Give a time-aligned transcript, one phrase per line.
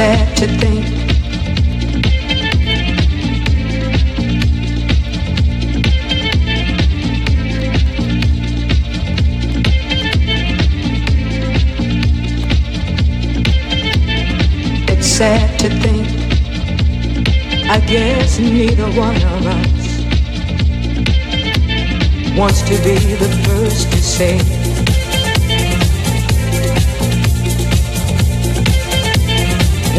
[0.00, 0.84] sad to think.
[14.88, 16.08] It's sad to think.
[17.68, 19.80] I guess neither one of us
[22.38, 24.59] wants to be the first to say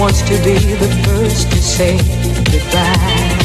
[0.02, 1.96] wants to be the first to say
[2.50, 3.38] goodbye.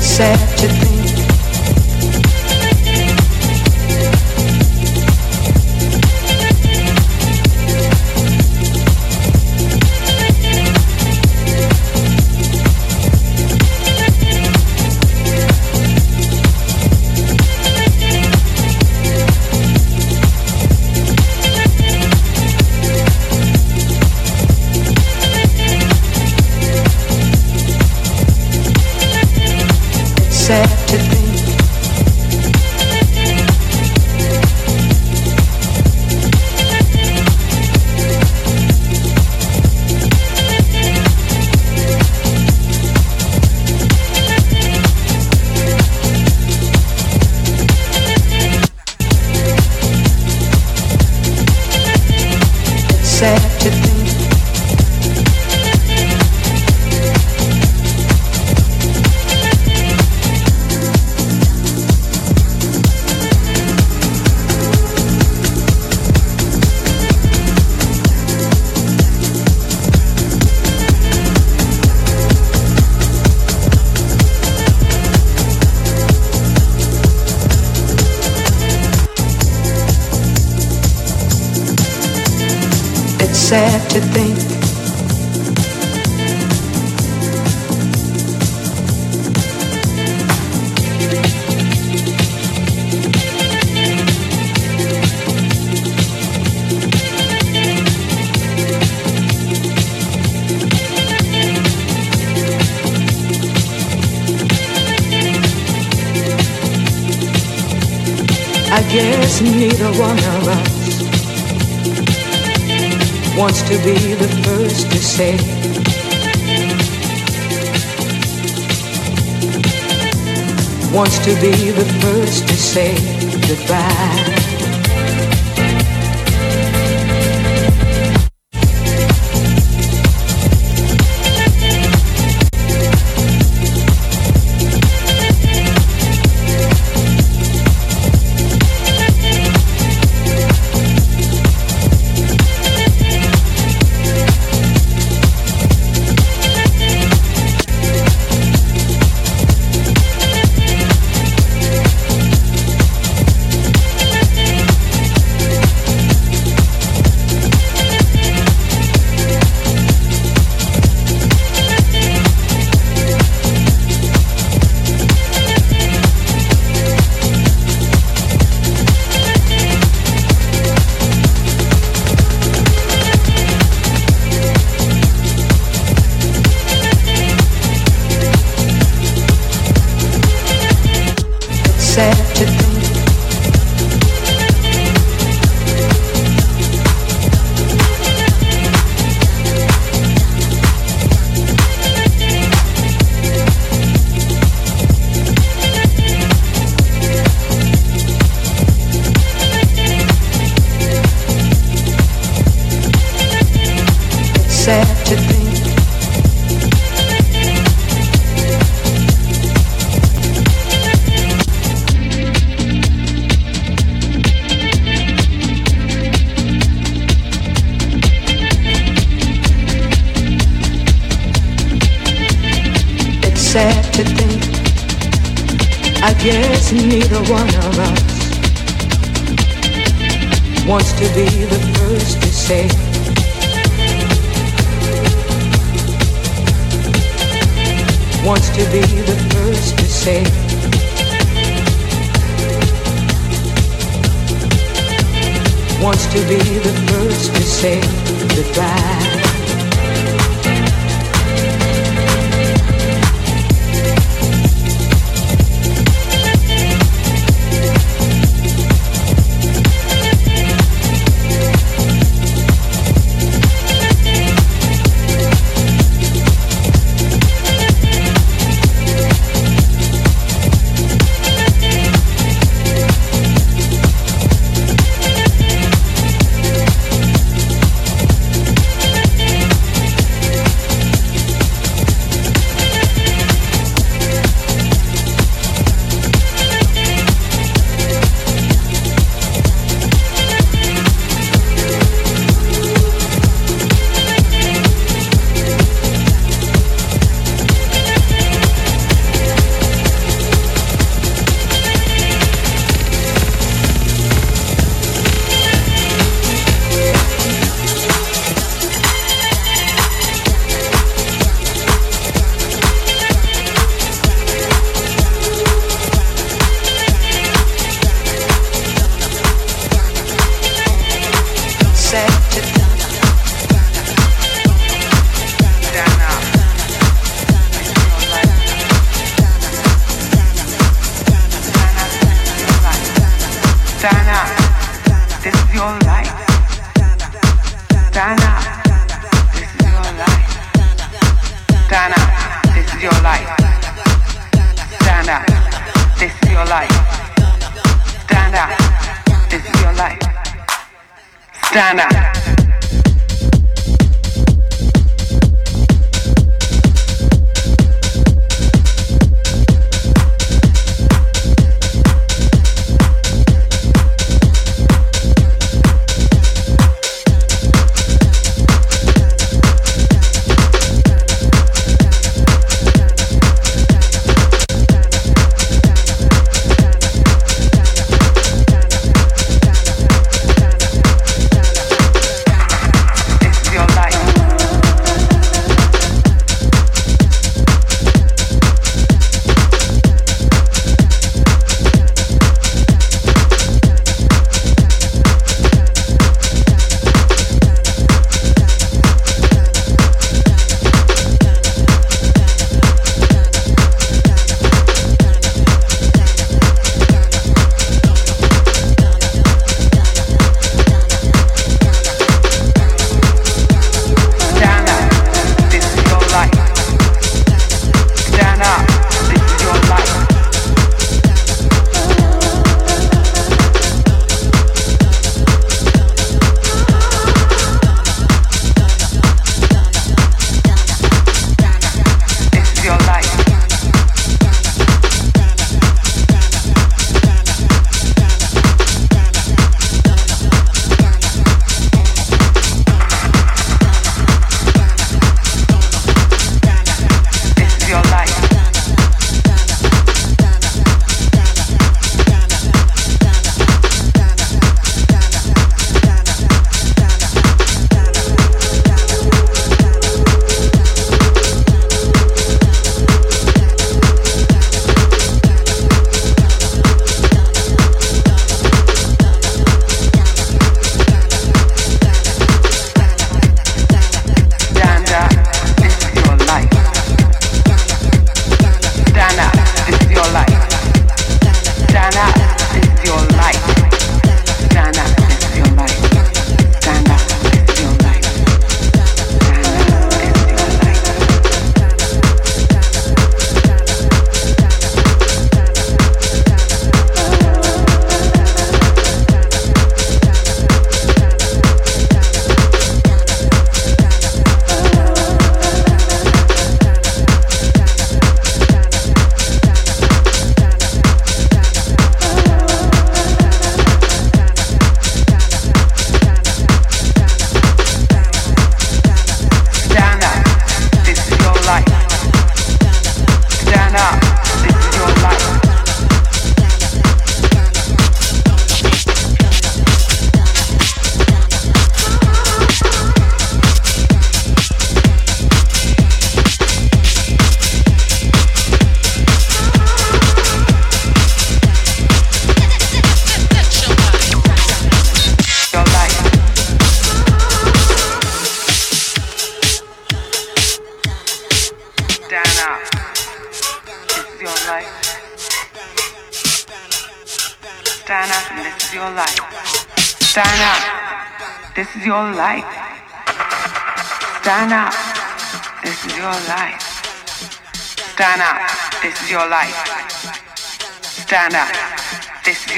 [0.00, 0.85] sad to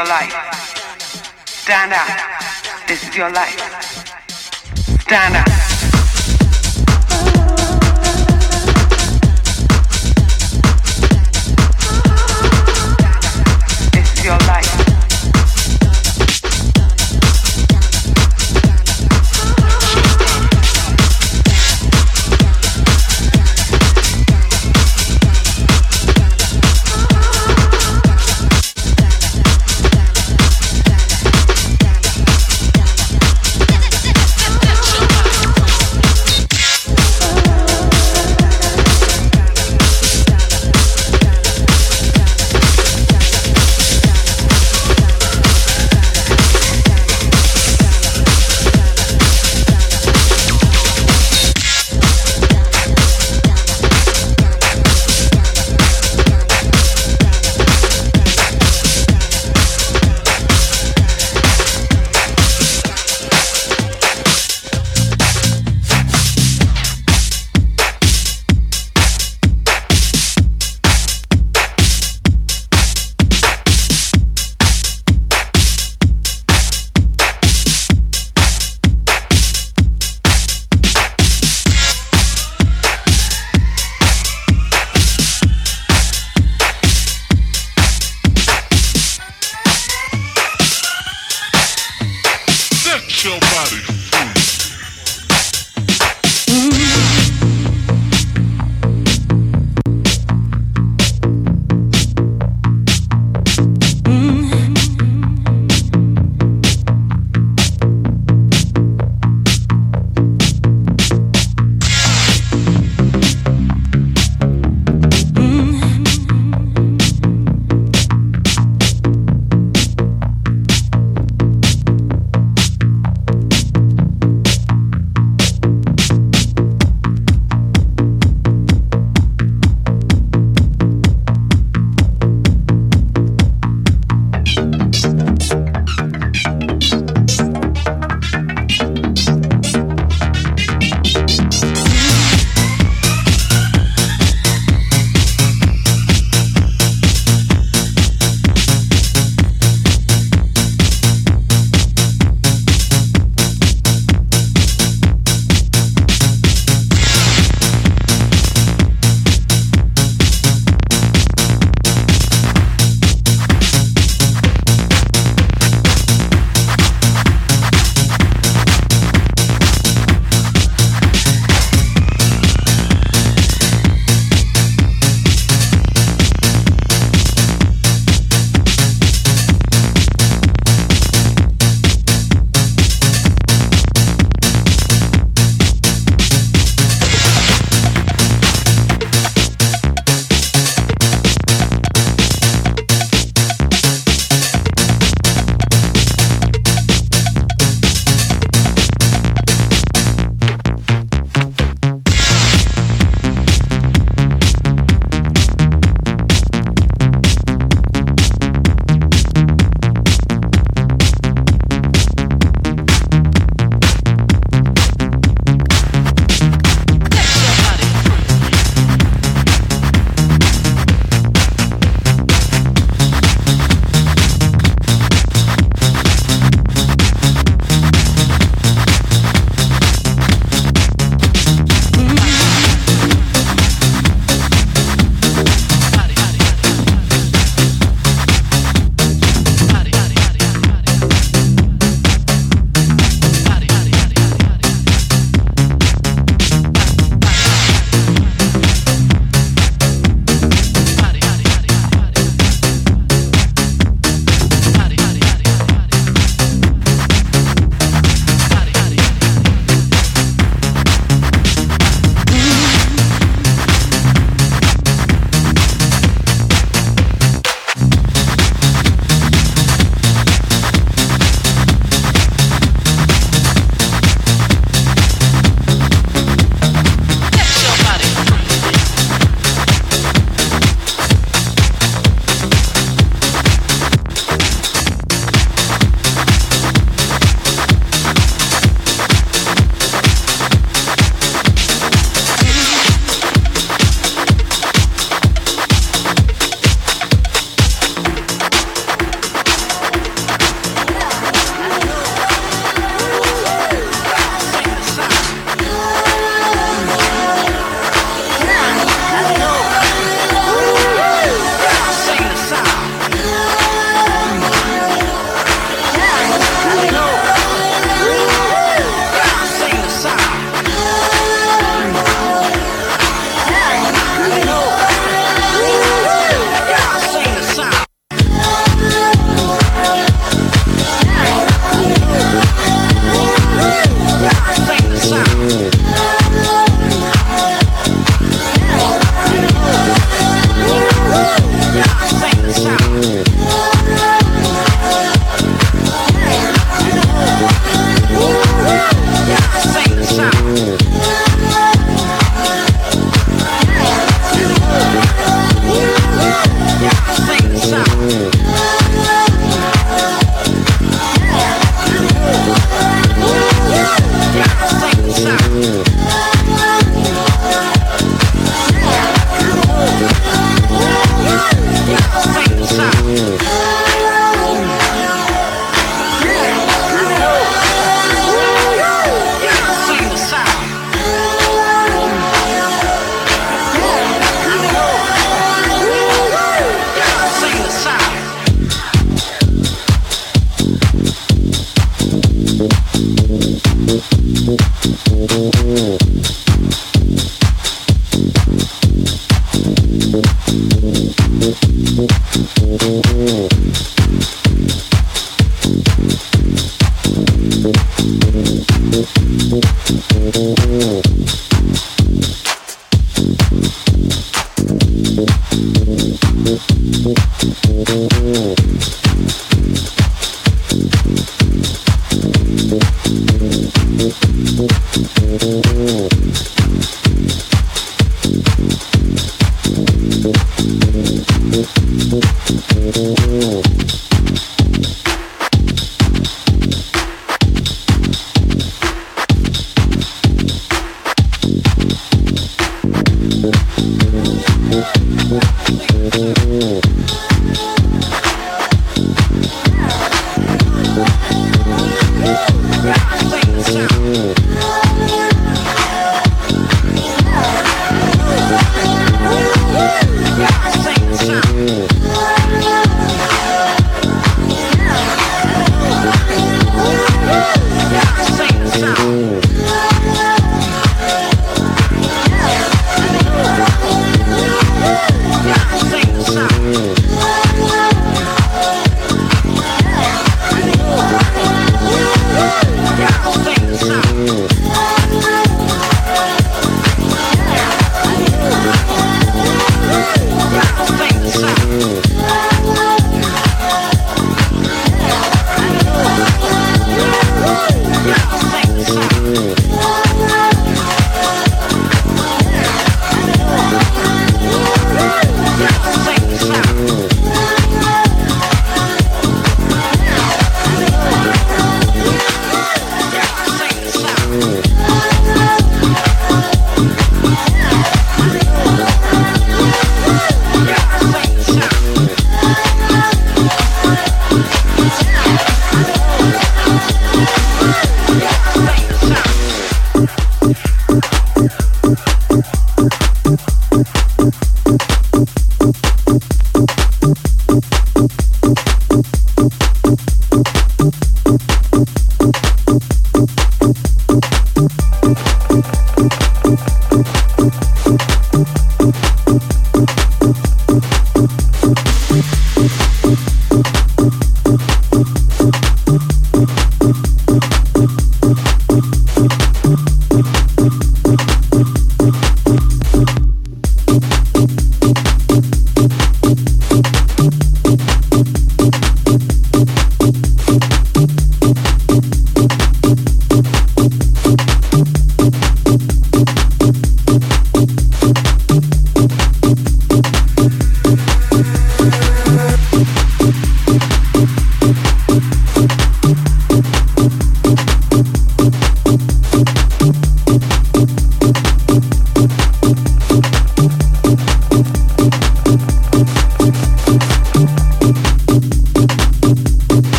[0.00, 0.32] your life.
[1.44, 2.88] Stand out.
[2.88, 3.60] This is your life.
[5.02, 5.39] Stand out.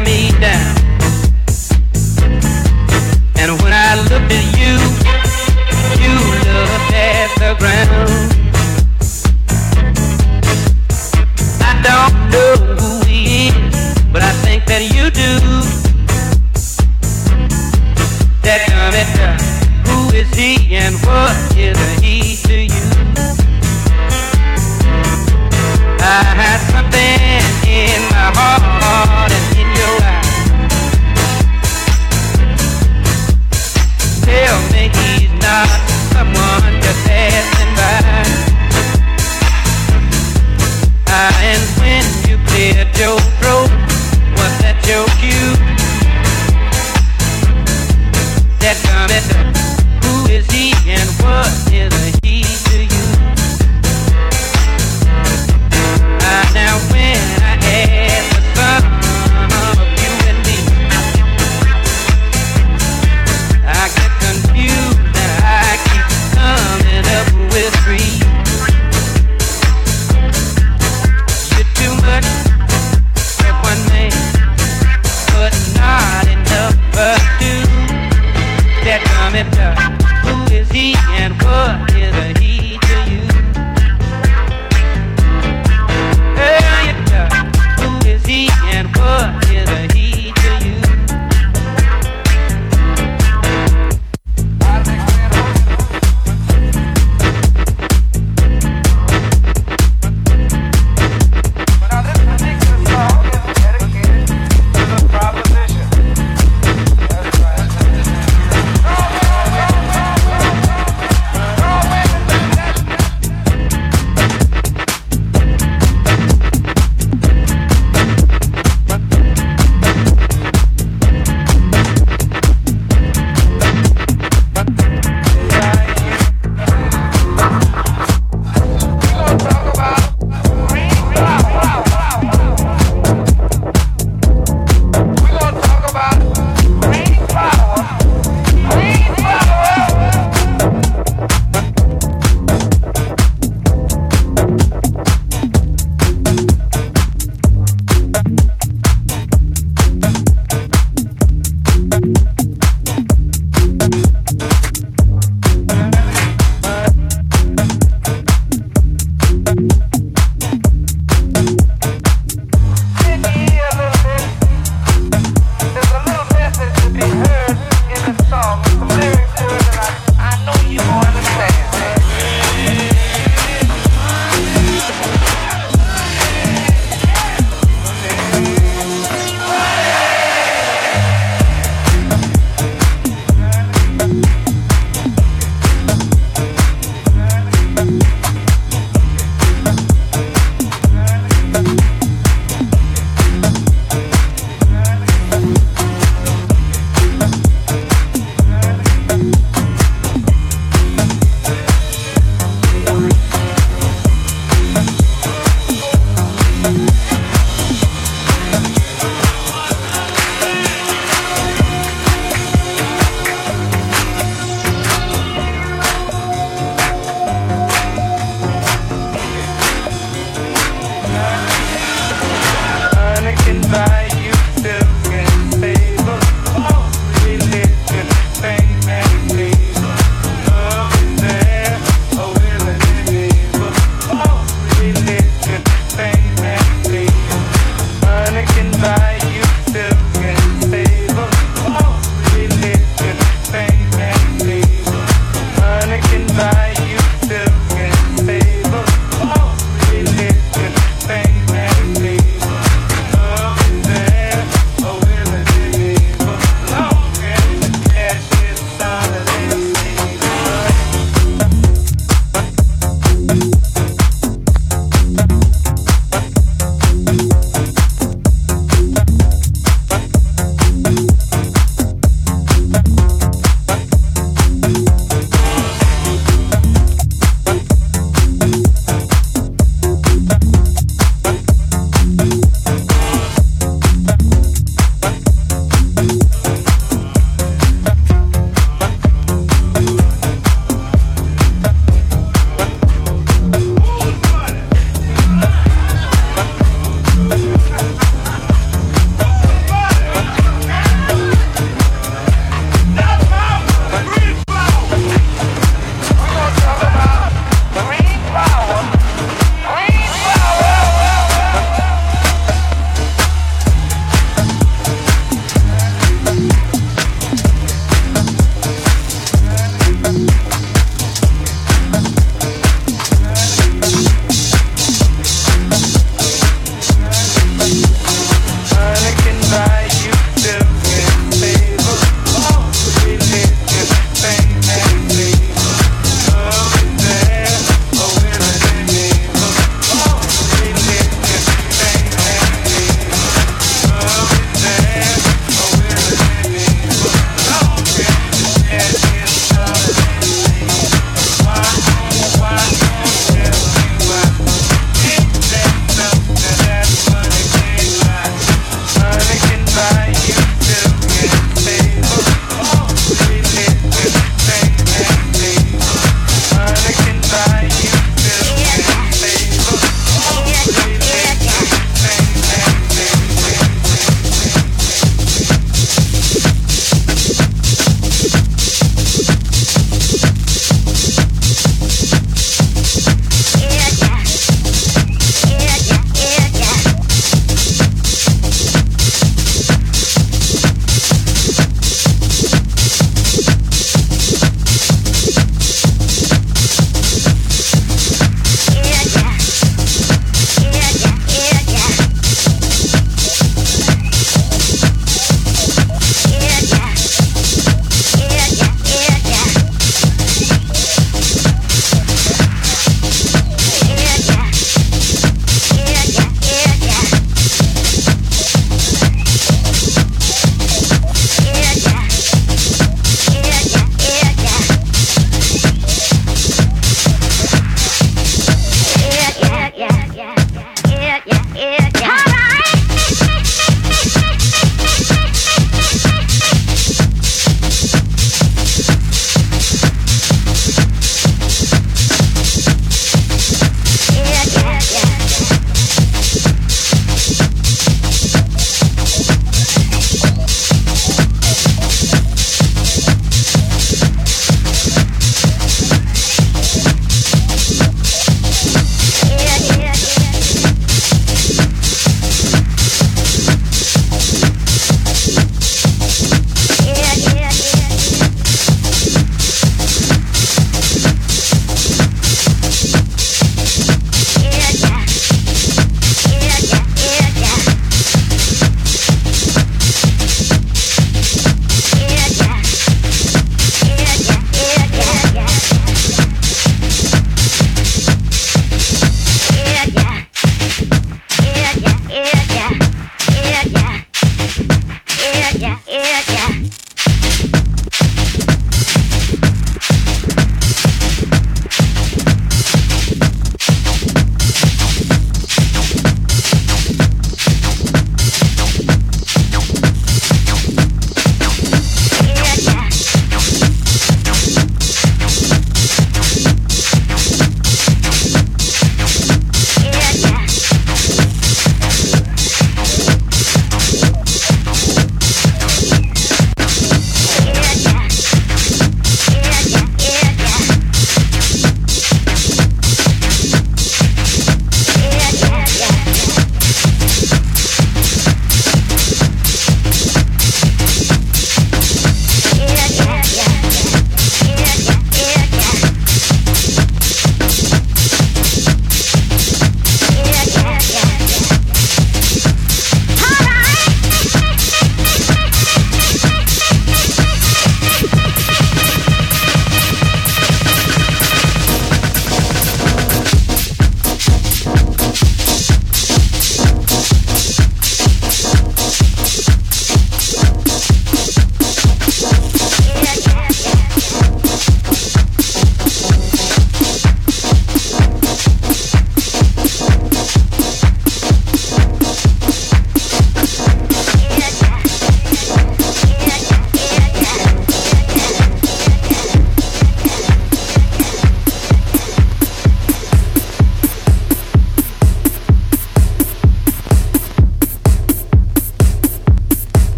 [0.00, 0.79] me down.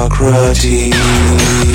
[0.00, 1.69] Socrates.